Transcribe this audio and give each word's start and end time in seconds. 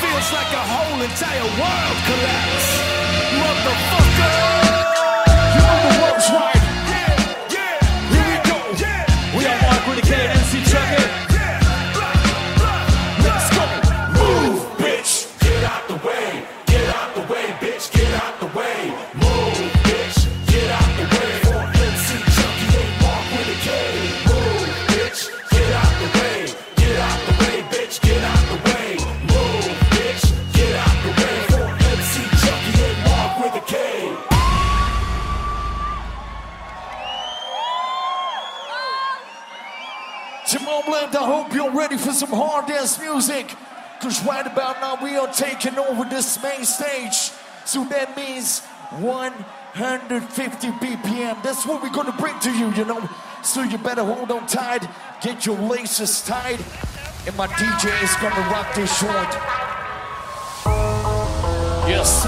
Feels 0.00 0.32
like 0.32 0.52
a 0.52 0.64
whole 0.72 1.00
entire 1.02 1.48
world 1.60 1.98
collapse. 2.06 2.68
Motherfucker, 3.40 4.34
you're 5.54 5.80
the 5.84 5.92
world's 6.02 6.30
right 6.30 6.53
ready 41.84 41.98
for 41.98 42.12
some 42.12 42.30
hard 42.30 42.66
dance 42.66 42.98
music? 42.98 43.54
Because 43.98 44.24
right 44.24 44.46
about 44.46 44.80
now 44.80 44.96
we 45.04 45.16
are 45.16 45.30
taking 45.30 45.76
over 45.76 46.04
this 46.08 46.42
main 46.42 46.64
stage. 46.64 47.30
So 47.66 47.84
that 47.90 48.16
means 48.16 48.60
150 49.00 50.68
BPM. 50.80 51.42
That's 51.42 51.66
what 51.66 51.82
we're 51.82 51.92
going 51.92 52.06
to 52.06 52.16
bring 52.16 52.38
to 52.40 52.50
you, 52.56 52.72
you 52.72 52.86
know. 52.86 53.06
So 53.42 53.62
you 53.62 53.76
better 53.76 54.02
hold 54.02 54.30
on 54.30 54.46
tight, 54.46 54.88
get 55.20 55.44
your 55.44 55.58
laces 55.58 56.22
tied, 56.24 56.60
and 57.26 57.36
my 57.36 57.48
DJ 57.48 57.92
is 58.02 58.16
going 58.16 58.32
to 58.32 58.44
rock 58.48 58.74
this 58.74 58.98
joint. 58.98 59.34
Yes. 61.84 62.24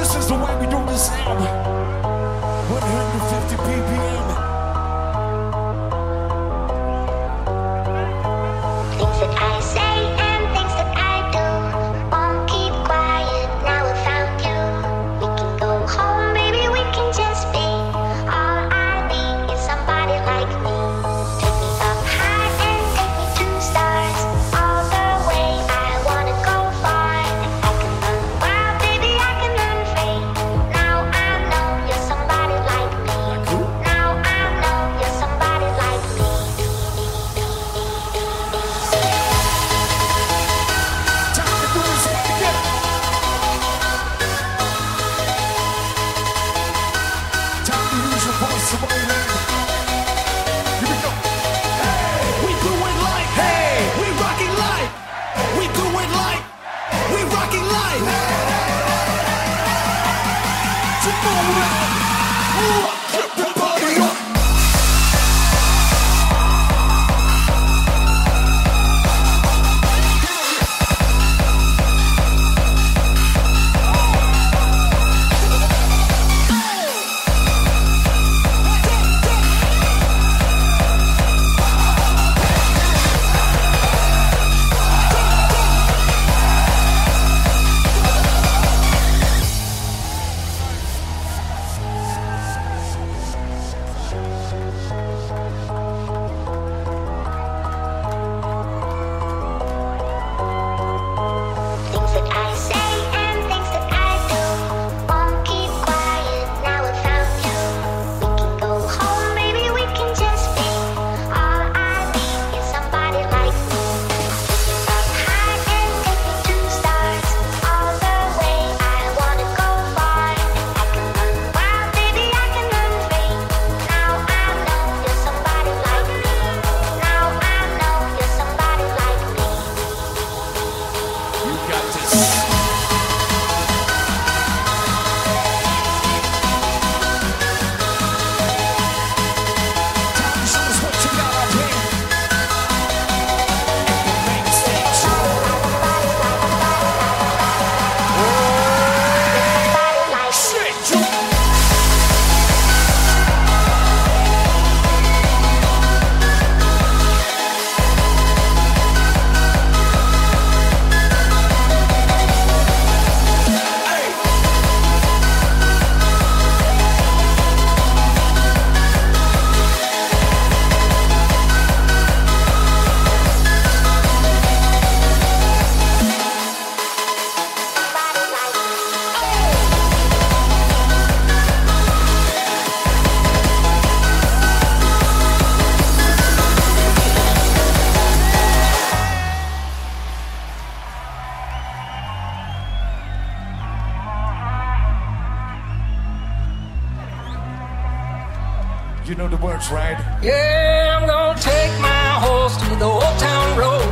This 0.00 0.16
is 0.16 0.26
the 0.26 0.34
way 0.34 0.52
we 0.58 0.66
do 0.66 0.84
this 0.90 1.10
now. 1.10 1.36
150 2.74 3.56
BPM. 3.62 4.27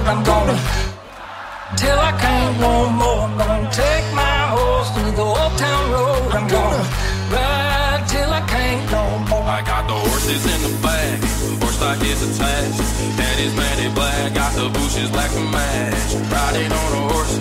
I'm 0.07 0.23
gonna 0.23 0.55
till 1.75 1.99
I 1.99 2.13
can't 2.15 2.61
no 2.61 2.89
more. 2.95 3.27
I'm 3.27 3.37
gonna 3.37 3.71
take 3.75 4.07
my 4.15 4.39
horse 4.55 4.91
to 4.95 5.03
the 5.19 5.27
old 5.27 5.55
town 5.59 5.83
road. 5.91 6.31
I'm 6.31 6.47
gonna 6.47 6.83
ride 7.35 8.07
till 8.07 8.31
I 8.31 8.43
can't 8.47 8.87
no 8.95 9.03
more. 9.27 9.43
I 9.43 9.67
got 9.67 9.89
the 9.91 9.99
horses 9.99 10.47
in 10.47 10.61
the 10.63 10.73
back, 10.79 11.19
horse 11.59 11.75
stock 11.75 11.99
is 12.07 12.23
attached. 12.23 12.79
Daddy's 13.19 13.51
man, 13.59 13.67
matted 13.67 13.95
black, 13.99 14.35
got 14.35 14.55
the 14.55 14.71
bushes 14.79 15.11
black 15.11 15.33
and 15.35 15.51
match. 15.51 16.15
Riding 16.31 16.71
on 16.71 16.91
a 17.01 17.03
horse, 17.11 17.35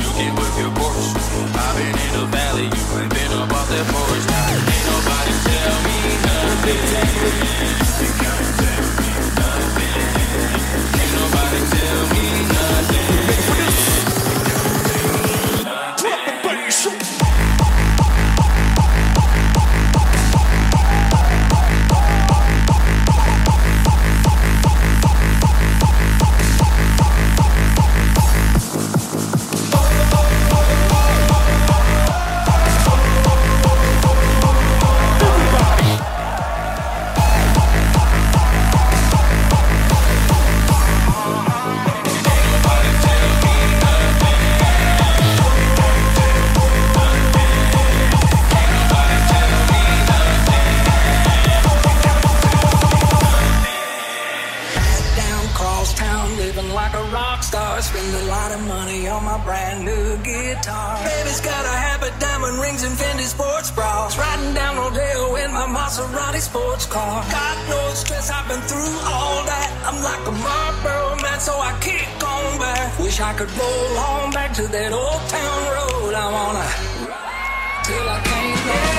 you 0.00 0.10
can 0.16 0.32
whip 0.40 0.54
your 0.56 0.72
horse. 0.72 1.12
I've 1.52 1.76
been 1.76 1.96
in 2.00 2.12
the 2.16 2.24
valley, 2.32 2.64
you 2.64 2.84
ain't 2.96 3.12
been 3.12 3.32
up 3.44 3.52
off 3.52 3.68
that 3.68 3.86
forest. 3.92 4.24
Ain't 4.24 4.86
nobody 4.88 5.34
tell 5.44 5.76
me 5.84 5.96
nothing. 6.24 7.16
On 59.16 59.24
my 59.24 59.42
brand 59.44 59.84
new 59.84 60.16
guitar. 60.22 61.00
Baby's 61.04 61.40
got 61.40 61.64
a 61.64 61.76
habit, 61.88 62.12
diamond 62.20 62.58
rings, 62.60 62.82
and 62.84 62.94
Fendi 63.00 63.24
sports 63.24 63.70
bras. 63.70 64.18
Riding 64.18 64.52
down 64.52 64.76
Rodeo 64.76 65.36
in 65.36 65.50
my 65.52 65.66
Maserati 65.76 66.40
sports 66.40 66.84
car. 66.86 67.24
Got 67.30 67.56
no 67.68 67.80
stress, 67.94 68.30
I've 68.30 68.46
been 68.48 68.60
through 68.70 68.94
all 69.12 69.38
that. 69.52 69.68
I'm 69.88 69.98
like 70.08 70.22
a 70.32 70.34
Marlboro 70.44 71.22
man, 71.22 71.40
so 71.40 71.52
I 71.58 71.72
kick 71.80 72.08
on 72.22 72.58
back. 72.58 72.98
Wish 72.98 73.20
I 73.20 73.32
could 73.38 73.50
roll 73.56 73.98
on 74.10 74.32
back 74.32 74.52
to 74.54 74.66
that 74.76 74.92
old 74.92 75.22
town 75.32 75.60
road. 75.76 76.12
I 76.14 76.26
wanna 76.36 76.66
ride 77.08 77.84
till 77.86 78.08
I 78.16 78.20
can't 78.28 78.95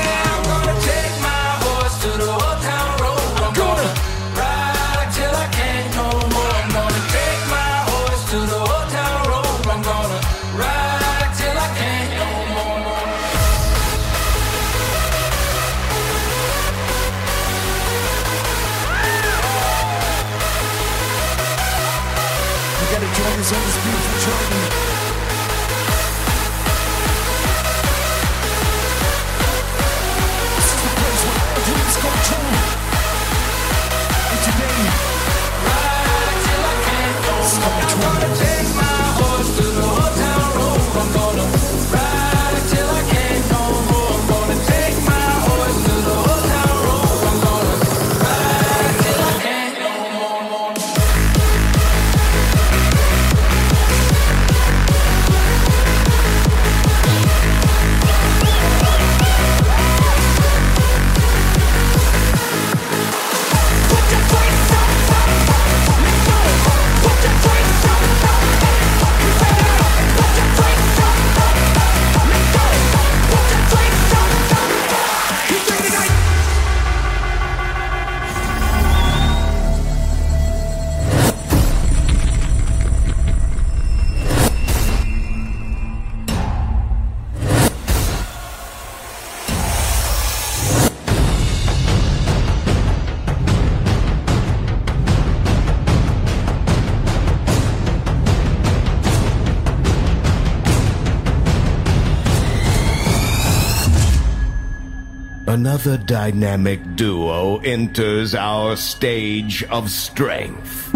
Another 105.88 106.04
dynamic 106.04 106.81
duo 106.98 107.60
enters 107.60 108.36
our 108.36 108.75
stage 108.75 109.63
of 109.72 109.89
strength. 109.89 110.94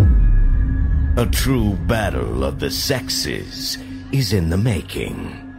A 1.16 1.26
true 1.32 1.78
battle 1.88 2.44
of 2.44 2.60
the 2.60 2.70
sexes 2.70 3.78
is 4.12 4.34
in 4.34 4.50
the 4.50 4.58
making. 4.58 5.56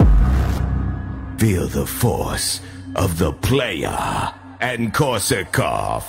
Feel 1.39 1.67
the 1.67 1.87
force 1.87 2.61
of 2.95 3.17
the 3.17 3.33
player 3.33 4.35
and 4.61 4.93
Korsakov. 4.93 6.05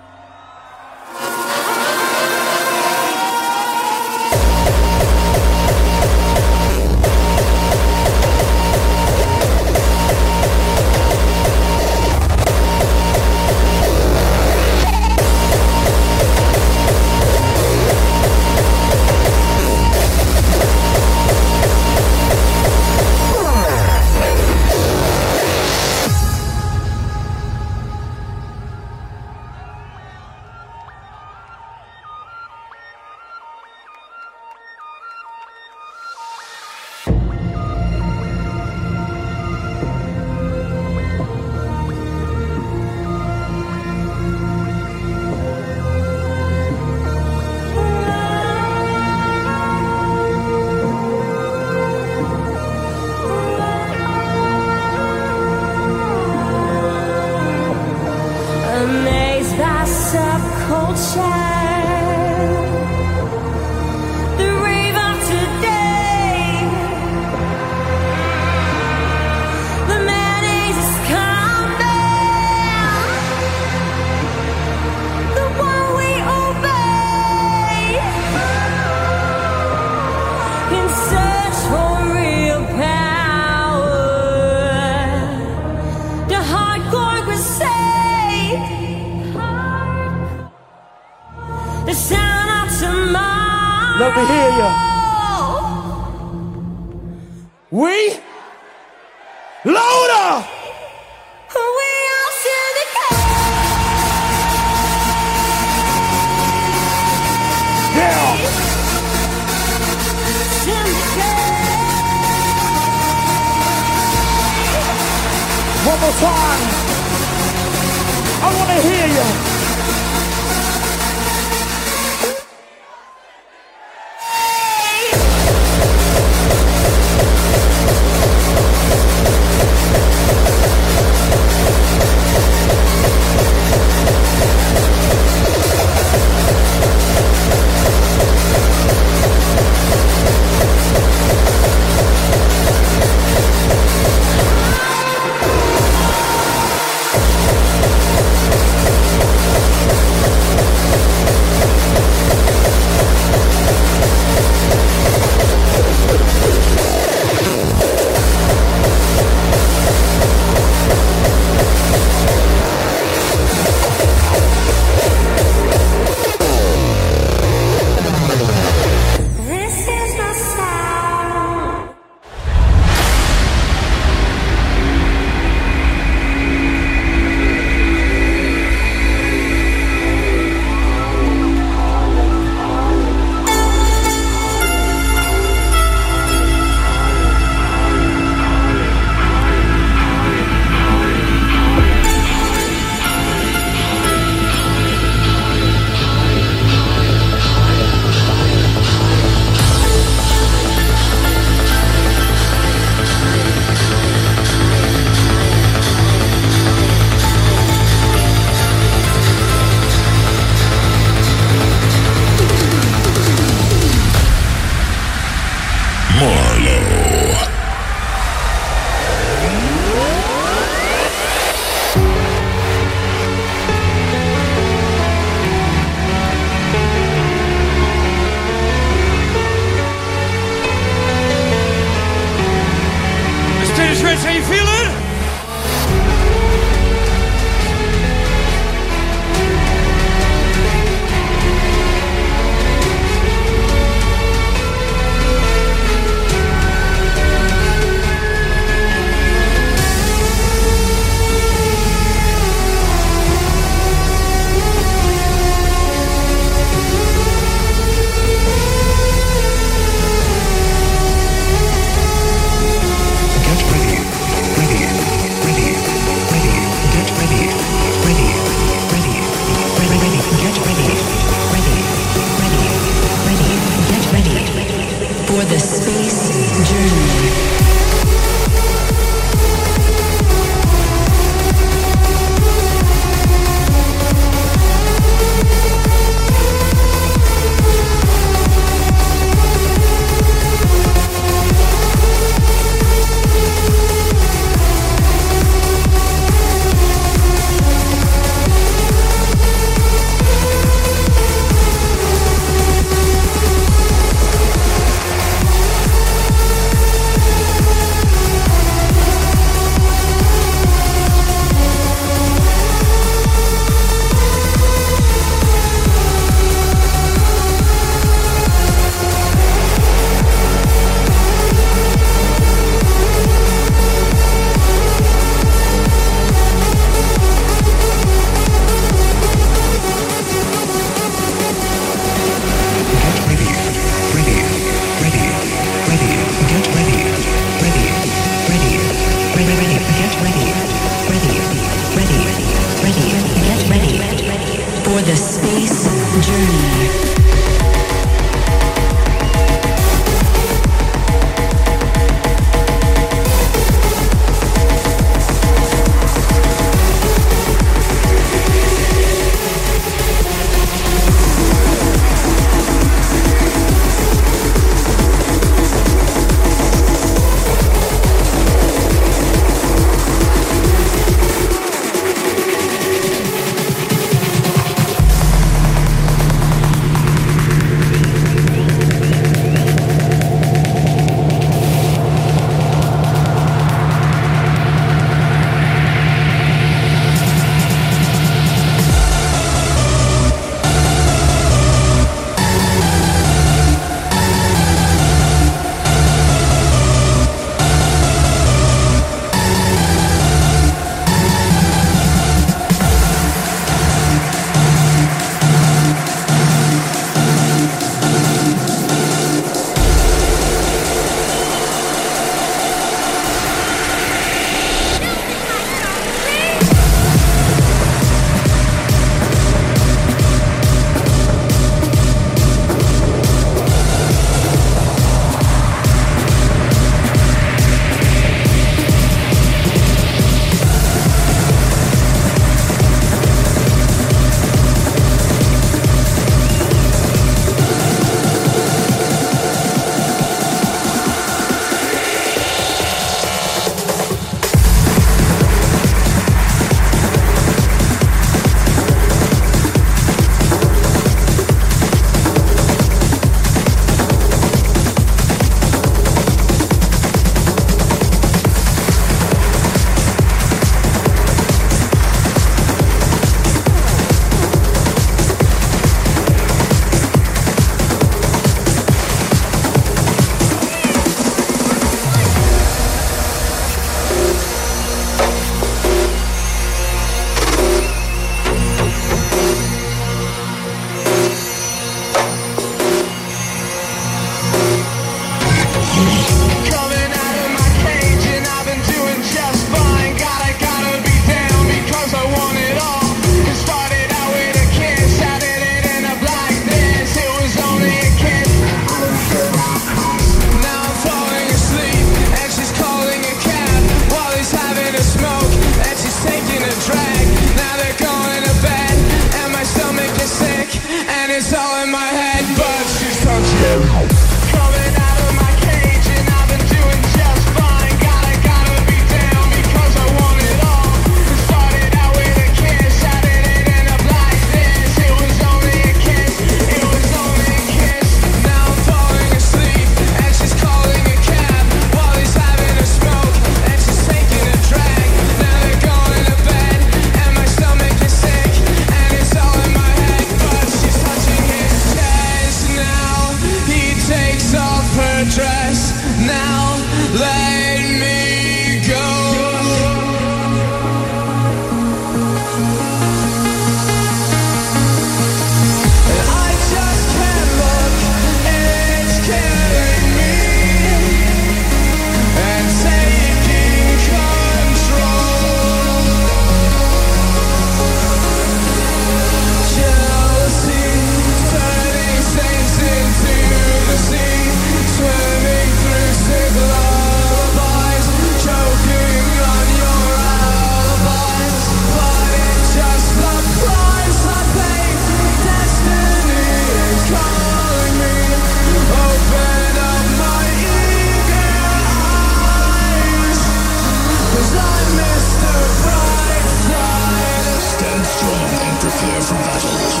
battle. 599.33 600.00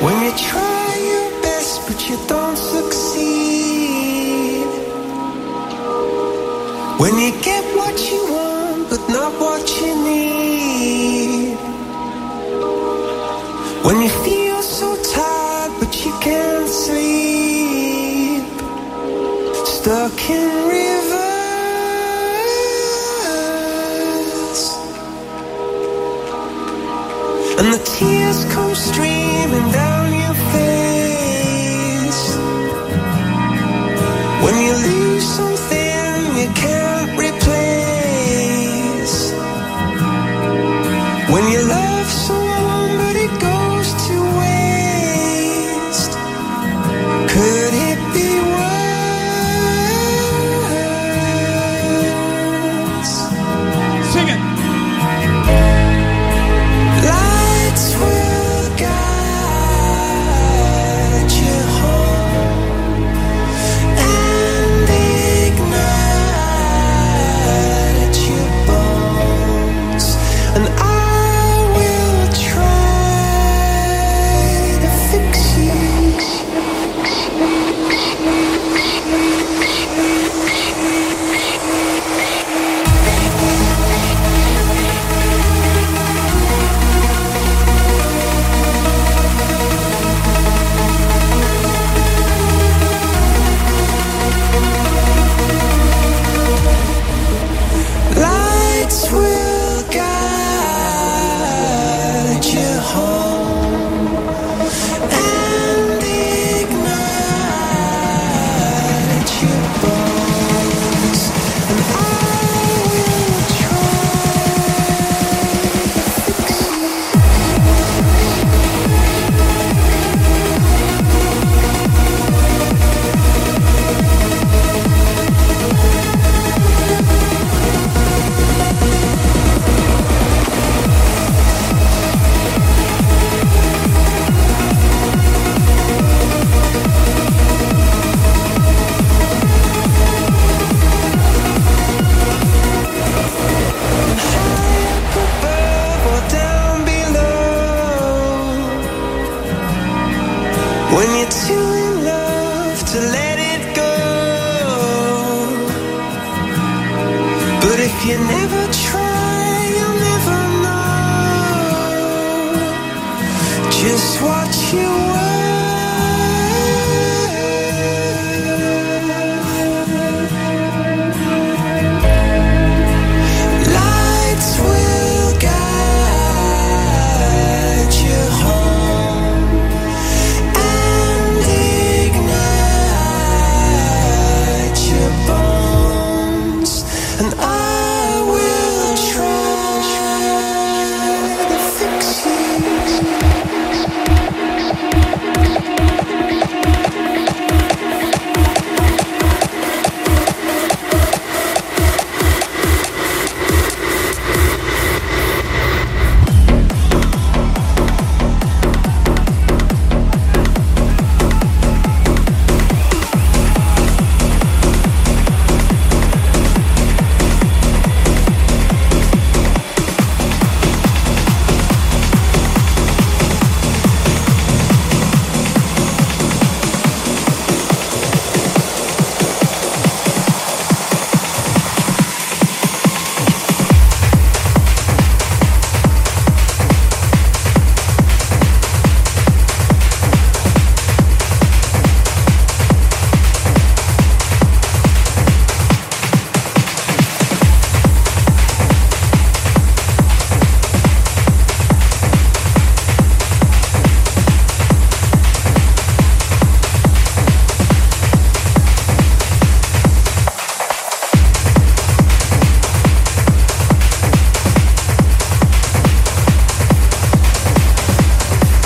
When 0.00 0.22
you 0.22 0.30
try 0.30 0.90
your 1.10 1.42
best 1.42 1.88
but 1.88 2.08
you 2.08 2.16
don't 2.28 2.56
succeed, 2.56 3.18
when 7.00 7.18
you 7.18 7.32
get 7.42 7.64
what 7.76 7.98
you 8.08 8.32
want 8.32 8.47